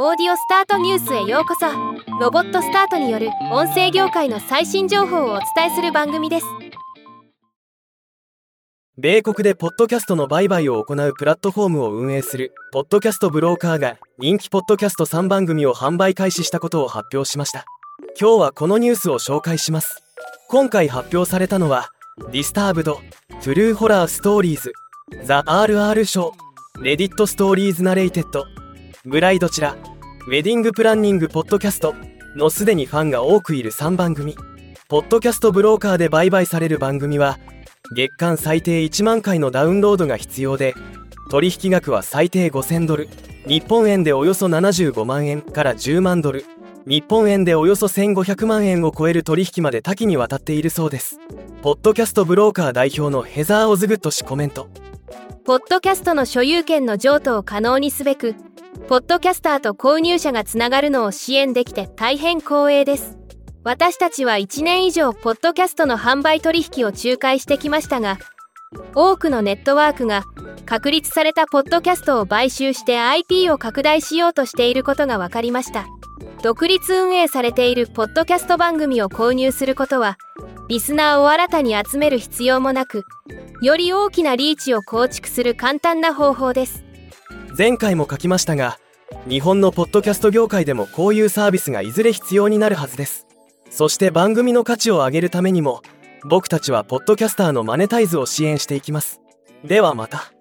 [0.00, 1.66] Audiostart News へようこそ。
[2.20, 6.46] ロボットスタートによる音声業界の最新情報をお伝えする番組です。
[8.96, 17.64] 米国でポッドキャストの売買を行うプラットフォームを運営する Podcast Broker が人気ポッドキャスト3番組を販売開始したことを発表しました。
[18.20, 20.04] 今日はこのニュースを紹介します。
[20.48, 21.88] 今回発表されたのは
[22.30, 23.00] Disturbed
[23.42, 24.72] True Horror Stories
[25.24, 29.76] The RR Show Reddit Stories Narrated Bridechilla
[30.28, 31.94] Wedding Planning Podcast。
[32.36, 34.36] のすでにファンが多くいる3番組。
[34.86, 37.38] Podcast Broker で売買される番組は
[37.96, 40.74] 月間最低1万回のダウンロードが必要で
[41.30, 43.08] 取引額は最低5000ドル。
[43.46, 46.44] 日本円でおよそ75万円から10万ドル。
[46.86, 51.18] 日本円でおよそ1500万円を超える取引まで多岐にわたっているそうです。
[51.62, 54.68] ポッドキャストブローカー代表のヘザー・オズグッド氏コメント。
[55.46, 58.34] ポッドキャストの所有権の譲渡を可能にすべく
[58.86, 63.18] ポッドキャスターと購入者がつながるのを支援できて大変光栄です。
[63.64, 68.18] 私たちは1年以上ポッドキャストの販売取引を仲介してきましたが
[68.94, 70.22] 多くのネットワークが
[70.64, 75.86] 確立されたポッドキャストを買収して IP を拡大しようとしていることが分かりました。
[76.42, 80.18] 独立運営されているポッドキャスト番組を購入することは
[80.68, 83.04] リスナーを新たに集める必要もなく
[83.60, 86.87] より大きなリーチを構築する簡単な方法です。
[87.58, 88.78] 前回も書きましたが
[89.28, 93.26] 日本のポッドキャスト業界でもこういうサービスがいずれ必要になるはずです。
[93.68, 95.82] そして番組の価値を上げるためにも
[96.24, 99.20] 僕たちはポッドキャスターのマネタイズを支援していきます。
[99.64, 100.32] ではまた。